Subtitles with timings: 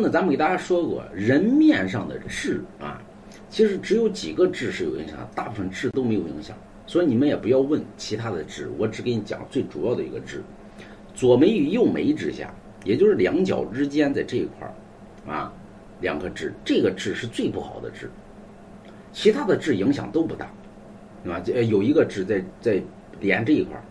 [0.00, 3.00] 那咱们给大家说过，人面上的痣啊，
[3.48, 6.56] 其实只有几个痣是有影响，大部分痣都没有影响。
[6.86, 10.42] 所以你们也不要问其他的痣，我只给你讲最主要的一个痣：
[11.14, 12.52] 左眉与右眉之下，
[12.84, 15.52] 也就是两角之间在这一块儿啊，
[16.00, 18.10] 两个痣，这个痣是最不好的痣，
[19.12, 20.50] 其他的痣影响都不大，
[21.22, 21.40] 对吧？
[21.44, 22.82] 这有一个痣在在
[23.20, 23.84] 连这一块儿，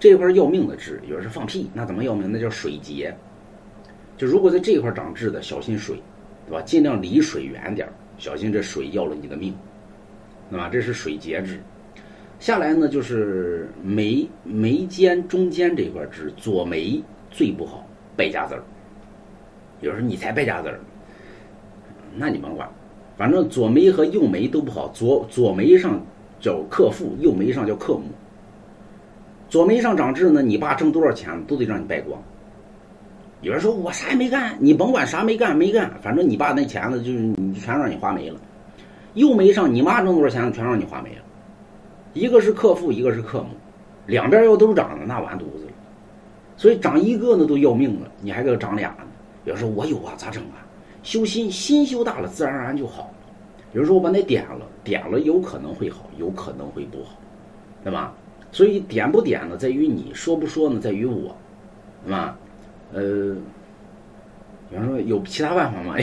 [0.00, 2.32] 这一块儿要命的痣，有人说放屁，那怎么要命？
[2.32, 3.14] 那叫水结。
[4.20, 5.96] 就如果在这一块长痣的，小心水，
[6.46, 6.60] 对吧？
[6.60, 9.54] 尽量离水远点儿，小心这水要了你的命，
[10.50, 10.68] 对吧？
[10.70, 11.58] 这是水结痣。
[12.38, 18.62] 下来呢，就是眉眉间中间这块痣，左眉最不好，败家子儿。
[19.80, 20.78] 有人说你才败家子儿，
[22.14, 22.68] 那你甭管，
[23.16, 24.88] 反正左眉和右眉都不好。
[24.88, 25.98] 左左眉上
[26.38, 28.02] 叫克父，右眉上叫克母。
[29.48, 32.22] 左眉上长痣呢，你爸挣多少钱都得让你败光。
[33.42, 38.38] 有人说我啥也没干，你甭管啥没干没干，反正你爸那钱呢，就是你全让你花没了。
[39.14, 41.22] 又没上你妈挣多少钱，全让你花没了。
[42.12, 43.48] 一个是克父，一个是克母，
[44.06, 45.72] 两边要都长了那完犊子了。
[46.56, 49.04] 所以长一个呢都要命了，你还给我长俩呢。
[49.44, 50.60] 有人说我有啊，咋整啊？
[51.02, 53.14] 修心，心修大了，自然而然就好了。
[53.72, 57.16] 有人说我把那点了，点了有可能会好，有可能会不好，
[57.82, 58.12] 对吧？
[58.52, 61.34] 所以点不点呢，在于你说不说呢，在于我，
[62.04, 62.36] 对吧？
[62.92, 63.36] 呃，
[64.68, 65.96] 比方说有其他办法吗？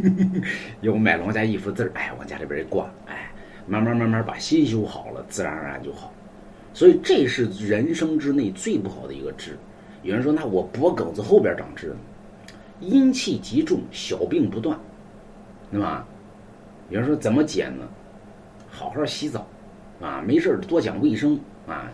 [0.82, 3.30] 有买龙家一幅字儿，哎，往家里边一挂，哎，
[3.66, 6.12] 慢慢慢慢把心修好了，自然而然就好。
[6.72, 9.56] 所以这是人生之内最不好的一个痣。
[10.02, 11.96] 有人说，那我脖梗子后边长痣呢？
[12.80, 14.78] 阴气极重，小病不断，
[15.70, 16.06] 对吧？
[16.90, 17.88] 有人说怎么解呢？
[18.68, 19.46] 好好洗澡，
[20.00, 21.90] 啊，没事多讲卫生啊。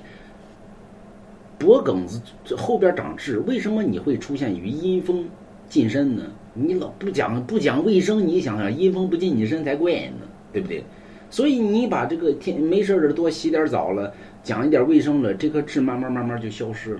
[1.60, 5.28] 脖梗子后边长痣，为什么你会出现于阴风
[5.68, 6.22] 近身呢？
[6.54, 10.82] 你老不讲不讲卫生，你想想阴风不进你身才怪呢，对不对？
[11.28, 14.10] 所以你把这个天没事的多洗点澡了，
[14.42, 16.98] 讲一点卫生了，这颗痣慢慢慢慢就消失了。